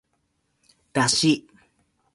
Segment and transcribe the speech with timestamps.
[0.93, 1.47] だし